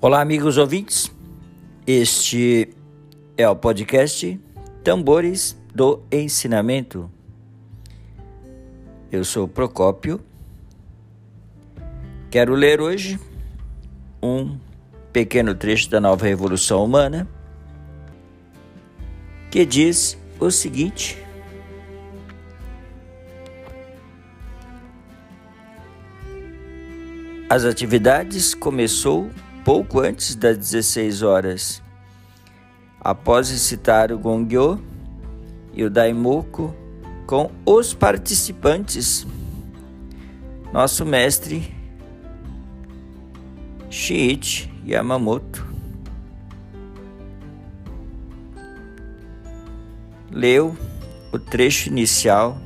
Olá, 0.00 0.20
amigos 0.20 0.56
ouvintes. 0.58 1.10
Este 1.84 2.70
é 3.36 3.48
o 3.48 3.56
podcast 3.56 4.40
Tambores 4.84 5.60
do 5.74 6.00
Ensinamento. 6.12 7.10
Eu 9.10 9.24
sou 9.24 9.48
Procópio. 9.48 10.20
Quero 12.30 12.54
ler 12.54 12.80
hoje 12.80 13.18
um 14.22 14.56
pequeno 15.12 15.52
trecho 15.52 15.90
da 15.90 16.00
Nova 16.00 16.24
Revolução 16.26 16.84
Humana 16.84 17.26
que 19.50 19.66
diz 19.66 20.16
o 20.38 20.48
seguinte: 20.48 21.18
As 27.50 27.64
atividades 27.64 28.54
começou 28.54 29.28
pouco 29.68 30.00
antes 30.00 30.34
das 30.34 30.56
16 30.56 31.20
horas. 31.20 31.82
Após 32.98 33.50
recitar 33.50 34.10
o 34.10 34.18
Gongyo 34.18 34.82
e 35.74 35.84
o 35.84 35.90
Daimoku 35.90 36.74
com 37.26 37.50
os 37.66 37.92
participantes, 37.92 39.26
nosso 40.72 41.04
mestre 41.04 41.70
Shiichi 43.90 44.72
Yamamoto 44.86 45.66
leu 50.30 50.74
o 51.30 51.38
trecho 51.38 51.90
inicial 51.90 52.58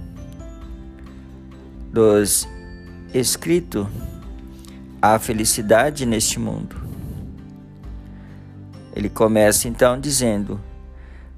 dos 1.93 2.49
escrito 3.13 3.91
A 5.01 5.19
Felicidade 5.19 6.07
neste 6.07 6.39
Mundo. 6.39 6.82
Ele 8.95 9.09
começa 9.09 9.69
então 9.69 9.99
dizendo: 9.99 10.61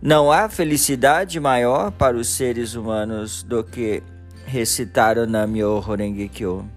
Não 0.02 0.30
há 0.30 0.48
felicidade 0.48 1.38
maior 1.38 1.90
para 1.90 2.16
os 2.16 2.28
seres 2.28 2.74
humanos 2.74 3.42
do 3.42 3.62
que 3.62 4.02
recitar 4.46 5.18
o 5.18 5.26
Namyo 5.26 5.82
Horengekyo. 5.86 6.68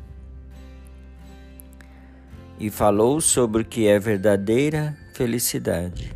E 2.59 2.69
falou 2.69 3.21
sobre 3.21 3.61
o 3.61 3.65
que 3.65 3.87
é 3.87 3.99
verdadeira 3.99 4.97
felicidade. 5.13 6.15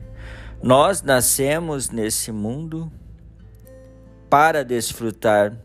Nós 0.62 1.02
nascemos 1.02 1.90
nesse 1.90 2.32
mundo 2.32 2.92
para 4.30 4.64
desfrutar 4.64 5.58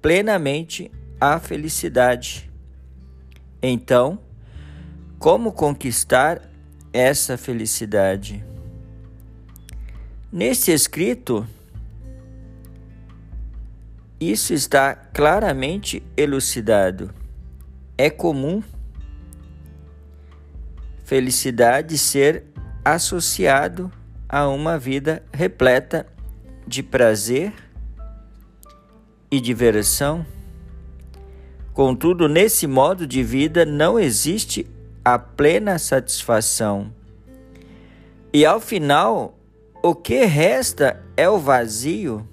plenamente 0.00 0.90
a 1.20 1.38
felicidade. 1.38 2.50
Então, 3.62 4.18
como 5.18 5.52
conquistar 5.52 6.40
essa 6.94 7.36
felicidade. 7.36 8.44
Nesse 10.30 10.70
escrito, 10.70 11.44
isso 14.20 14.54
está 14.54 14.94
claramente 14.94 16.00
elucidado. 16.16 17.12
É 17.98 18.08
comum 18.08 18.62
felicidade 21.04 21.98
ser 21.98 22.44
associado 22.84 23.90
a 24.28 24.48
uma 24.48 24.78
vida 24.78 25.22
repleta 25.32 26.06
de 26.66 26.80
prazer 26.80 27.52
e 29.30 29.40
diversão. 29.40 30.24
Contudo, 31.72 32.28
nesse 32.28 32.68
modo 32.68 33.04
de 33.04 33.22
vida 33.22 33.66
não 33.66 33.98
existe 33.98 34.64
a 35.04 35.18
plena 35.18 35.78
satisfação. 35.78 36.92
E 38.32 38.46
ao 38.46 38.58
final, 38.60 39.38
o 39.82 39.94
que 39.94 40.24
resta 40.24 41.02
é 41.16 41.28
o 41.28 41.38
vazio. 41.38 42.26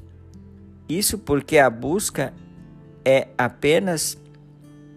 Isso 0.88 1.18
porque 1.18 1.58
a 1.58 1.70
busca 1.70 2.34
é 3.04 3.28
apenas 3.38 4.18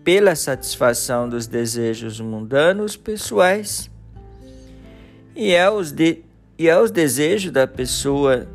pela 0.05 0.37
satisfação 0.37 1.29
dos 1.29 1.47
desejos 1.47 2.21
mundanos 2.21 2.97
pessoais. 2.97 3.91
E 5.35 5.53
é 5.53 5.69
os, 5.69 5.91
de, 5.91 6.23
e 6.59 6.69
é 6.69 6.79
os 6.79 6.91
desejos 6.91 7.51
da 7.51 7.67
pessoa 7.67 8.47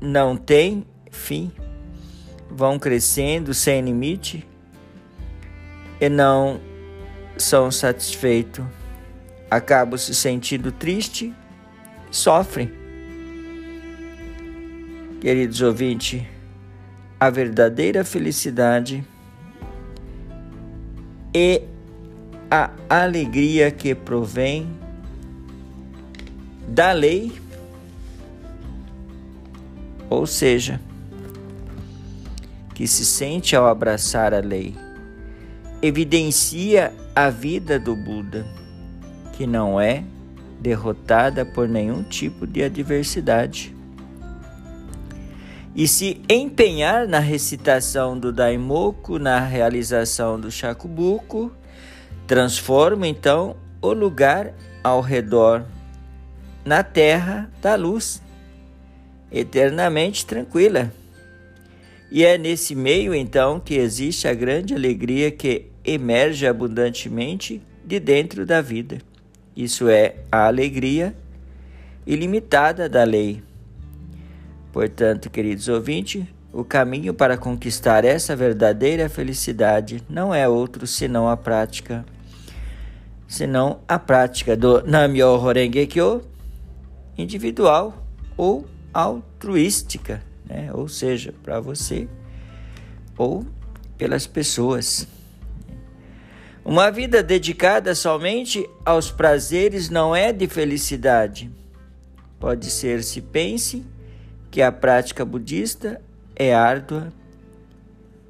não 0.00 0.36
têm 0.36 0.84
fim, 1.10 1.50
vão 2.50 2.78
crescendo 2.78 3.54
sem 3.54 3.80
limite 3.80 4.46
e 5.98 6.08
não 6.08 6.60
são 7.36 7.70
satisfeitos, 7.70 8.64
acabam 9.50 9.98
se 9.98 10.14
sentindo 10.14 10.72
triste, 10.72 11.34
sofrem. 12.10 12.72
Queridos 15.20 15.60
ouvintes, 15.60 16.22
a 17.18 17.30
verdadeira 17.30 18.04
felicidade 18.04 19.04
e 21.34 21.62
a 22.50 22.70
alegria 22.88 23.70
que 23.70 23.94
provém 23.94 24.70
da 26.68 26.92
lei, 26.92 27.32
ou 30.08 30.26
seja, 30.26 30.80
que 32.74 32.86
se 32.86 33.04
sente 33.04 33.56
ao 33.56 33.66
abraçar 33.66 34.34
a 34.34 34.40
lei, 34.40 34.76
evidencia 35.86 36.92
a 37.14 37.30
vida 37.30 37.78
do 37.78 37.94
Buda, 37.94 38.46
que 39.32 39.46
não 39.46 39.80
é 39.80 40.04
derrotada 40.60 41.44
por 41.44 41.68
nenhum 41.68 42.02
tipo 42.02 42.46
de 42.46 42.62
adversidade. 42.62 43.74
E 45.74 45.86
se 45.86 46.22
empenhar 46.28 47.06
na 47.06 47.18
recitação 47.18 48.18
do 48.18 48.32
Daimoku, 48.32 49.18
na 49.18 49.38
realização 49.40 50.40
do 50.40 50.50
Shakubuku, 50.50 51.52
transforma 52.26 53.06
então 53.06 53.56
o 53.80 53.92
lugar 53.92 54.54
ao 54.82 55.00
redor 55.00 55.64
na 56.64 56.82
terra 56.82 57.50
da 57.60 57.76
luz, 57.76 58.22
eternamente 59.30 60.24
tranquila. 60.24 60.90
E 62.10 62.24
é 62.24 62.38
nesse 62.38 62.74
meio 62.74 63.14
então 63.14 63.60
que 63.60 63.74
existe 63.74 64.26
a 64.26 64.34
grande 64.34 64.74
alegria 64.74 65.30
que 65.30 65.66
emerge 65.86 66.46
abundantemente 66.46 67.62
de 67.84 68.00
dentro 68.00 68.44
da 68.44 68.60
vida. 68.60 68.98
Isso 69.56 69.88
é 69.88 70.16
a 70.30 70.46
alegria 70.46 71.16
ilimitada 72.06 72.88
da 72.88 73.04
lei. 73.04 73.42
Portanto, 74.72 75.30
queridos 75.30 75.68
ouvintes, 75.68 76.24
o 76.52 76.64
caminho 76.64 77.14
para 77.14 77.36
conquistar 77.36 78.04
essa 78.04 78.34
verdadeira 78.34 79.08
felicidade 79.08 80.02
não 80.08 80.34
é 80.34 80.48
outro 80.48 80.86
senão 80.86 81.28
a 81.28 81.36
prática, 81.36 82.04
senão 83.28 83.80
a 83.86 83.98
prática 83.98 84.56
do 84.56 84.82
Namyo 84.82 85.28
Horengekyo 85.28 86.22
individual 87.16 88.06
ou 88.36 88.66
altruística, 88.92 90.22
né? 90.44 90.70
ou 90.72 90.88
seja, 90.88 91.32
para 91.42 91.60
você 91.60 92.08
ou 93.16 93.44
pelas 93.96 94.26
pessoas. 94.26 95.06
Uma 96.68 96.90
vida 96.90 97.22
dedicada 97.22 97.94
somente 97.94 98.68
aos 98.84 99.08
prazeres 99.08 99.88
não 99.88 100.16
é 100.16 100.32
de 100.32 100.48
felicidade. 100.48 101.48
Pode 102.40 102.72
ser 102.72 103.04
se 103.04 103.20
pense 103.20 103.86
que 104.50 104.60
a 104.60 104.72
prática 104.72 105.24
budista 105.24 106.02
é 106.34 106.52
árdua 106.52 107.12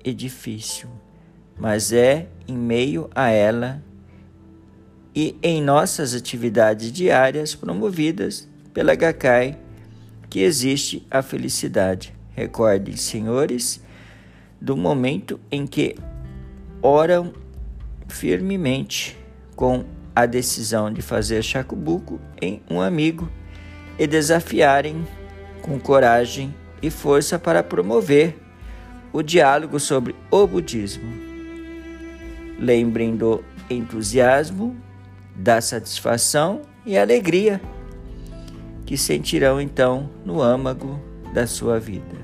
e 0.05 0.13
difícil, 0.13 0.87
mas 1.59 1.95
é 1.95 2.29
em 2.47 2.55
meio 2.55 3.09
a 3.15 3.31
ela 3.31 3.83
e 5.15 5.35
em 5.43 5.63
nossas 5.63 6.13
atividades 6.13 6.93
diárias 6.93 7.55
promovidas 7.55 8.47
pela 8.75 8.95
Gakkai 8.95 9.59
que 10.29 10.41
existe 10.41 11.07
a 11.11 11.23
felicidade. 11.23 12.15
Recordem, 12.35 12.97
senhores, 12.97 13.81
do 14.61 14.77
momento 14.77 15.41
em 15.51 15.67
que 15.67 15.97
oram 16.83 17.33
firmemente 18.09 19.19
com 19.55 19.85
a 20.15 20.27
decisão 20.27 20.93
de 20.93 21.03
fazer 21.03 21.43
chacubuco 21.43 22.21
em 22.41 22.63
um 22.71 22.81
amigo 22.81 23.29
e 23.99 24.07
desafiarem 24.07 25.07
com 25.63 25.79
coragem 25.79 26.55
e 26.81 26.91
força 26.91 27.39
para 27.39 27.63
promover 27.63 28.37
o 29.13 29.23
diálogo 29.23 29.81
sobre 29.81 30.15
o 30.31 30.47
budismo. 30.47 31.11
Lembrem 32.59 33.17
do 33.17 33.45
entusiasmo, 33.69 34.77
da 35.35 35.61
satisfação 35.61 36.63
e 36.85 36.97
alegria 36.97 37.61
que 38.87 38.97
sentirão 38.97 39.61
então 39.61 40.09
no 40.25 40.41
âmago 40.41 41.01
da 41.35 41.47
sua 41.47 41.79
vida. 41.79 42.17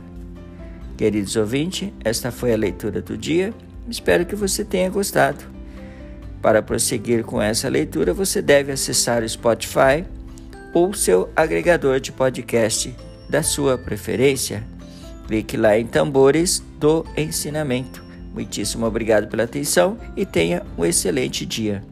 Queridos 0.97 1.35
ouvintes, 1.35 1.93
esta 2.05 2.31
foi 2.31 2.53
a 2.53 2.57
leitura 2.57 3.03
do 3.03 3.19
dia. 3.19 3.53
Espero 3.89 4.25
que 4.25 4.37
você 4.37 4.65
tenha 4.65 4.89
gostado. 4.89 5.52
Para 6.43 6.61
prosseguir 6.61 7.23
com 7.23 7.41
essa 7.41 7.69
leitura, 7.69 8.13
você 8.13 8.43
deve 8.43 8.73
acessar 8.73 9.23
o 9.23 9.29
Spotify 9.29 10.05
ou 10.75 10.93
seu 10.93 11.31
agregador 11.37 12.01
de 12.01 12.11
podcast 12.11 12.95
da 13.31 13.43
sua 13.43 13.79
preferência. 13.79 14.65
Clique 15.29 15.57
lá 15.57 15.79
em 15.79 15.87
Tambores 15.87 16.61
do 16.81 17.07
Ensinamento. 17.17 18.03
Muitíssimo 18.35 18.85
obrigado 18.85 19.29
pela 19.29 19.45
atenção 19.45 19.97
e 20.17 20.27
tenha 20.27 20.63
um 20.77 20.85
excelente 20.85 21.47
dia. 21.47 21.92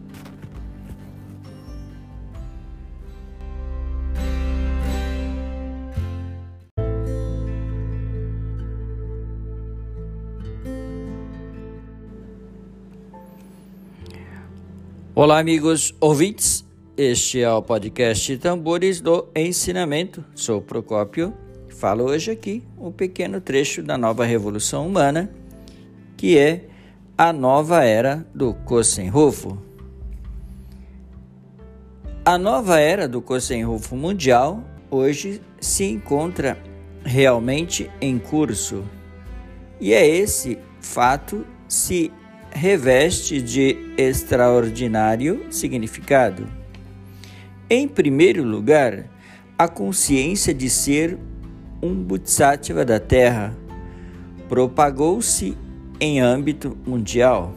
Olá, 15.23 15.39
amigos 15.39 15.95
ouvintes. 16.01 16.65
Este 16.97 17.43
é 17.43 17.53
o 17.53 17.61
podcast 17.61 18.39
Tambores 18.39 19.03
do 19.03 19.29
Ensinamento. 19.37 20.25
Sou 20.35 20.63
Procópio. 20.63 21.35
Falo 21.69 22.05
hoje 22.05 22.31
aqui 22.31 22.65
um 22.79 22.91
pequeno 22.91 23.39
trecho 23.39 23.83
da 23.83 23.99
nova 23.99 24.25
revolução 24.25 24.87
humana, 24.87 25.31
que 26.17 26.39
é 26.39 26.65
a 27.19 27.35
nova 27.35 27.85
era 27.85 28.27
do 28.35 28.55
Kosenrufo. 28.55 29.59
A 32.25 32.39
nova 32.39 32.81
era 32.81 33.07
do 33.07 33.21
Kosenrufo 33.21 33.95
mundial 33.95 34.65
hoje 34.91 35.43
se 35.61 35.85
encontra 35.85 36.57
realmente 37.05 37.91
em 38.01 38.19
curso. 38.19 38.83
E 39.79 39.93
é 39.93 40.07
esse 40.09 40.59
fato 40.81 41.45
se 41.69 42.11
reveste 42.53 43.41
de 43.41 43.77
extraordinário 43.97 45.47
significado. 45.51 46.47
Em 47.69 47.87
primeiro 47.87 48.43
lugar, 48.43 49.05
a 49.57 49.69
consciência 49.69 50.53
de 50.53 50.69
ser 50.69 51.19
um 51.83 51.95
Bodhisattva 51.95 52.85
da 52.85 52.99
Terra 52.99 53.57
propagou-se 54.49 55.57
em 56.01 56.21
âmbito 56.21 56.77
mundial. 56.87 57.55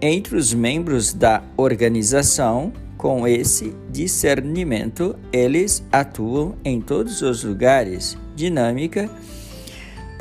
Entre 0.00 0.36
os 0.36 0.52
membros 0.52 1.12
da 1.12 1.42
organização, 1.56 2.72
com 2.96 3.28
esse 3.28 3.74
discernimento, 3.90 5.14
eles 5.32 5.84
atuam 5.92 6.56
em 6.64 6.80
todos 6.80 7.22
os 7.22 7.44
lugares, 7.44 8.18
dinâmica 8.34 9.08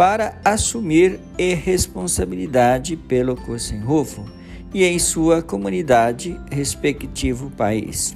para 0.03 0.37
assumir 0.43 1.17
a 1.39 1.55
responsabilidade 1.55 2.97
pelo 2.97 3.37
Kosenrufo 3.37 4.25
e 4.73 4.83
em 4.83 4.99
sua 4.99 5.41
comunidade, 5.41 6.37
respectivo 6.51 7.49
país. 7.51 8.13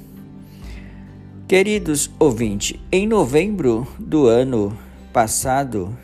Queridos 1.47 2.11
ouvintes, 2.19 2.77
em 2.91 3.07
novembro 3.07 3.87
do 3.97 4.27
ano 4.27 4.77
passado, 5.13 5.97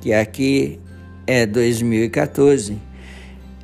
que 0.00 0.12
aqui 0.12 0.80
é 1.24 1.46
2014, 1.46 2.76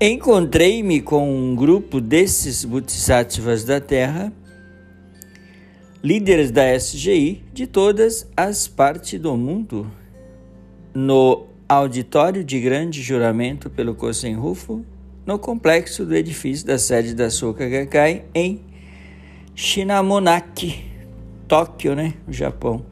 encontrei-me 0.00 1.00
com 1.00 1.28
um 1.28 1.56
grupo 1.56 2.00
desses 2.00 2.64
Bodhisattvas 2.64 3.64
da 3.64 3.80
Terra, 3.80 4.32
líderes 6.04 6.52
da 6.52 6.72
SGI 6.72 7.42
de 7.52 7.66
todas 7.66 8.28
as 8.36 8.68
partes 8.68 9.18
do 9.18 9.36
mundo 9.36 9.90
no 10.96 11.48
auditório 11.68 12.42
de 12.42 12.58
grande 12.58 13.02
juramento 13.02 13.68
pelo 13.68 13.94
Kosen 13.94 14.34
Rufo, 14.34 14.82
no 15.26 15.38
complexo 15.38 16.06
do 16.06 16.16
edifício 16.16 16.66
da 16.66 16.78
sede 16.78 17.14
da 17.14 17.28
Soka 17.28 17.68
Gakkai 17.68 18.24
em 18.34 18.62
Shinamonaki, 19.54 20.86
Tóquio, 21.46 21.94
né, 21.94 22.14
o 22.26 22.32
Japão. 22.32 22.82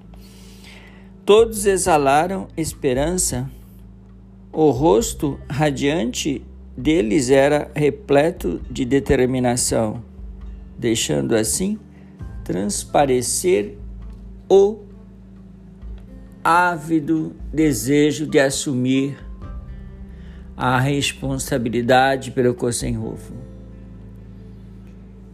Todos 1.24 1.64
exalaram 1.64 2.46
esperança. 2.58 3.50
O 4.52 4.68
rosto 4.68 5.40
radiante 5.48 6.44
deles 6.76 7.30
era 7.30 7.70
repleto 7.74 8.60
de 8.70 8.84
determinação, 8.84 10.04
deixando 10.78 11.34
assim 11.34 11.78
transparecer 12.44 13.78
o 14.46 14.80
ávido 16.44 17.34
desejo 17.50 18.26
de 18.26 18.38
assumir 18.38 19.16
a 20.54 20.78
responsabilidade 20.78 22.30
pelo 22.30 22.54
Kosenhofen 22.54 23.36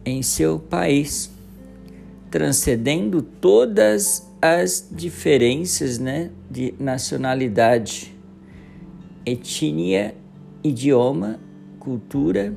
em 0.05 0.23
seu 0.23 0.57
país, 0.57 1.31
transcendendo 2.31 3.21
todas 3.21 4.27
as 4.41 4.87
diferenças 4.89 5.99
né, 5.99 6.31
de 6.49 6.73
nacionalidade, 6.79 8.15
etnia, 9.25 10.15
idioma, 10.63 11.39
cultura. 11.79 12.55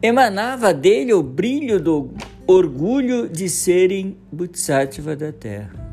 Emanava 0.00 0.72
dele 0.72 1.12
o 1.12 1.22
brilho 1.22 1.78
do 1.78 2.10
orgulho 2.46 3.28
de 3.28 3.48
serem 3.50 4.16
Bodhisattva 4.32 5.14
da 5.14 5.30
Terra. 5.30 5.89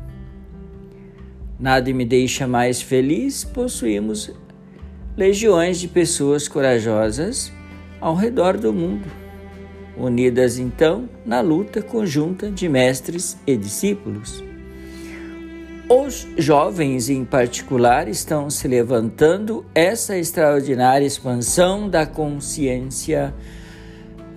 Nada 1.58 1.92
me 1.92 2.04
deixa 2.04 2.46
mais 2.46 2.80
feliz, 2.80 3.42
possuímos 3.42 4.30
legiões 5.16 5.80
de 5.80 5.88
pessoas 5.88 6.46
corajosas 6.46 7.52
ao 8.00 8.14
redor 8.14 8.56
do 8.56 8.72
mundo, 8.72 9.08
unidas 9.96 10.58
então 10.58 11.08
na 11.26 11.40
luta 11.40 11.82
conjunta 11.82 12.48
de 12.48 12.68
mestres 12.68 13.36
e 13.44 13.56
discípulos. 13.56 14.44
Os 15.88 16.28
jovens, 16.36 17.08
em 17.08 17.24
particular, 17.24 18.08
estão 18.08 18.48
se 18.50 18.68
levantando 18.68 19.64
essa 19.74 20.16
extraordinária 20.16 21.06
expansão 21.06 21.88
da 21.88 22.06
consciência 22.06 23.34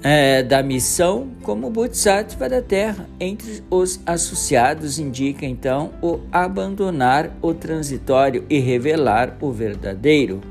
é, 0.03 0.41
da 0.41 0.63
missão 0.63 1.29
como 1.43 1.69
Bodhisattva 1.69 2.49
da 2.49 2.61
Terra. 2.61 3.07
Entre 3.19 3.63
os 3.69 3.99
associados 4.05 4.99
indica 4.99 5.45
então 5.45 5.91
o 6.01 6.19
abandonar 6.31 7.31
o 7.41 7.53
transitório 7.53 8.45
e 8.49 8.59
revelar 8.59 9.37
o 9.41 9.51
verdadeiro. 9.51 10.41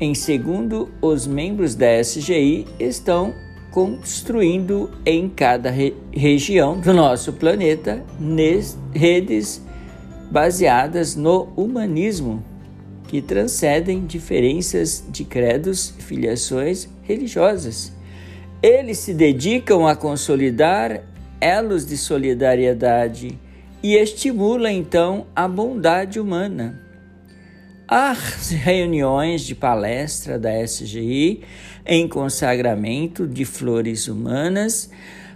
Em 0.00 0.14
segundo, 0.14 0.88
os 1.02 1.26
membros 1.26 1.74
da 1.74 2.00
SGI 2.00 2.66
estão 2.78 3.34
construindo 3.70 4.90
em 5.04 5.28
cada 5.28 5.70
re 5.70 5.94
região 6.12 6.80
do 6.80 6.92
nosso 6.94 7.32
planeta 7.32 8.02
redes 8.94 9.60
baseadas 10.30 11.16
no 11.16 11.48
humanismo 11.56 12.42
que 13.08 13.22
transcendem 13.22 14.04
diferenças 14.06 15.02
de 15.08 15.24
credos 15.24 15.94
e 15.98 16.02
filiações 16.02 16.88
religiosas. 17.02 17.92
Eles 18.62 18.98
se 18.98 19.14
dedicam 19.14 19.86
a 19.86 19.94
consolidar 19.94 21.02
elos 21.40 21.86
de 21.86 21.96
solidariedade 21.96 23.38
e 23.80 23.94
estimulam 23.94 24.72
então 24.72 25.26
a 25.34 25.46
bondade 25.46 26.18
humana. 26.18 26.82
As 27.86 28.50
reuniões 28.50 29.42
de 29.42 29.54
palestra 29.54 30.38
da 30.38 30.50
SGI 30.62 31.42
em 31.86 32.06
consagramento 32.08 33.26
de 33.26 33.44
flores 33.44 34.08
humanas. 34.08 34.90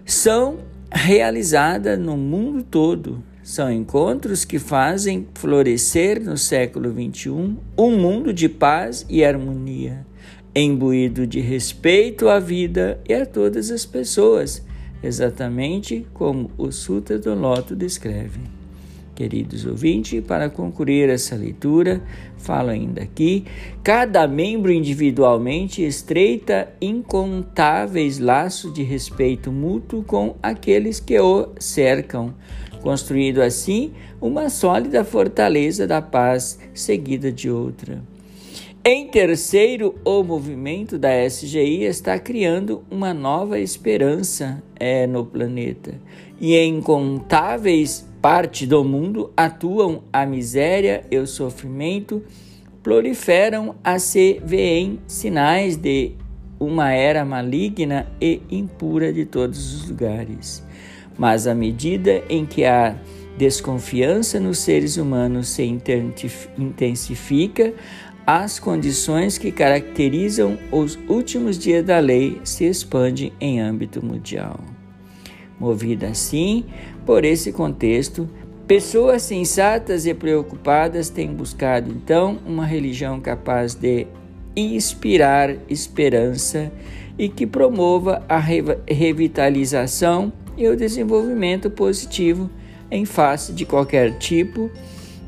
São 0.04 0.58
realizadas 0.92 1.98
no 1.98 2.16
mundo 2.16 2.62
todo. 2.62 3.22
São 3.42 3.72
encontros 3.72 4.44
que 4.44 4.58
fazem 4.58 5.26
florescer 5.34 6.22
no 6.22 6.36
século 6.36 6.92
XXI 6.92 7.56
um 7.78 7.96
mundo 7.96 8.32
de 8.32 8.48
paz 8.48 9.06
e 9.08 9.24
harmonia, 9.24 10.06
imbuído 10.54 11.26
de 11.26 11.40
respeito 11.40 12.28
à 12.28 12.38
vida 12.38 13.00
e 13.08 13.14
a 13.14 13.24
todas 13.24 13.70
as 13.70 13.86
pessoas, 13.86 14.62
exatamente 15.02 16.06
como 16.12 16.50
o 16.58 16.70
Sutra 16.70 17.18
do 17.18 17.34
Loto 17.34 17.74
descreve. 17.74 18.40
Queridos 19.14 19.66
ouvintes, 19.66 20.24
para 20.24 20.48
concluir 20.48 21.10
essa 21.10 21.36
leitura, 21.36 22.02
falo 22.38 22.70
ainda 22.70 23.02
aqui: 23.02 23.44
cada 23.82 24.26
membro 24.26 24.72
individualmente 24.72 25.84
estreita 25.84 26.72
incontáveis 26.80 28.18
laços 28.18 28.72
de 28.72 28.82
respeito 28.82 29.52
mútuo 29.52 30.02
com 30.02 30.34
aqueles 30.42 30.98
que 30.98 31.18
o 31.20 31.50
cercam, 31.58 32.34
construindo 32.80 33.42
assim 33.42 33.92
uma 34.20 34.48
sólida 34.48 35.04
fortaleza 35.04 35.86
da 35.86 36.00
paz 36.00 36.58
seguida 36.72 37.30
de 37.30 37.50
outra. 37.50 38.11
Em 38.84 39.06
terceiro, 39.06 39.94
o 40.04 40.24
movimento 40.24 40.98
da 40.98 41.24
SGI 41.24 41.84
está 41.84 42.18
criando 42.18 42.82
uma 42.90 43.14
nova 43.14 43.60
esperança 43.60 44.60
é, 44.74 45.06
no 45.06 45.24
planeta. 45.24 45.94
E 46.40 46.56
em 46.56 46.78
incontáveis 46.78 48.04
partes 48.20 48.66
do 48.66 48.82
mundo 48.82 49.32
atuam 49.36 50.02
a 50.12 50.26
miséria 50.26 51.04
e 51.12 51.16
o 51.16 51.28
sofrimento, 51.28 52.24
proliferam 52.82 53.76
a 53.84 54.00
se 54.00 54.42
veem 54.44 54.98
sinais 55.06 55.76
de 55.76 56.16
uma 56.58 56.90
era 56.92 57.24
maligna 57.24 58.08
e 58.20 58.42
impura 58.50 59.12
de 59.12 59.24
todos 59.24 59.74
os 59.74 59.90
lugares. 59.90 60.60
Mas 61.16 61.46
à 61.46 61.54
medida 61.54 62.24
em 62.28 62.44
que 62.44 62.64
a 62.64 62.96
desconfiança 63.38 64.40
nos 64.40 64.58
seres 64.58 64.96
humanos 64.96 65.48
se 65.48 65.62
intensifica, 66.58 67.72
as 68.26 68.58
condições 68.58 69.36
que 69.36 69.50
caracterizam 69.50 70.58
os 70.70 70.98
últimos 71.08 71.58
dias 71.58 71.84
da 71.84 71.98
lei 71.98 72.40
se 72.44 72.64
expandem 72.64 73.32
em 73.40 73.60
âmbito 73.60 74.04
mundial. 74.04 74.60
Movida 75.58 76.08
assim 76.08 76.64
por 77.04 77.24
esse 77.24 77.52
contexto, 77.52 78.28
pessoas 78.66 79.22
sensatas 79.22 80.06
e 80.06 80.14
preocupadas 80.14 81.08
têm 81.08 81.32
buscado 81.32 81.90
então 81.90 82.38
uma 82.46 82.64
religião 82.64 83.20
capaz 83.20 83.74
de 83.74 84.06
inspirar 84.54 85.56
esperança 85.68 86.72
e 87.18 87.28
que 87.28 87.46
promova 87.46 88.22
a 88.28 88.38
revitalização 88.38 90.32
e 90.56 90.68
o 90.68 90.76
desenvolvimento 90.76 91.70
positivo 91.70 92.50
em 92.90 93.04
face 93.04 93.52
de 93.52 93.64
qualquer 93.64 94.18
tipo 94.18 94.70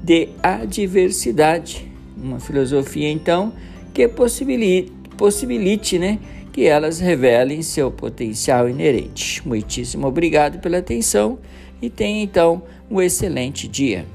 de 0.02 0.28
adversidade. 0.42 1.93
Uma 2.16 2.40
filosofia, 2.40 3.11
então, 3.11 3.52
que 3.92 4.06
possibilite, 4.09 4.92
possibilite 5.16 5.99
né, 5.99 6.18
que 6.52 6.64
elas 6.66 7.00
revelem 7.00 7.62
seu 7.62 7.90
potencial 7.90 8.68
inerente. 8.68 9.47
Muitíssimo 9.47 10.06
obrigado 10.06 10.61
pela 10.61 10.78
atenção 10.78 11.38
e 11.83 11.90
tenha 11.90 12.23
então 12.23 12.62
um 12.90 13.00
excelente 13.00 13.66
dia. 13.66 14.06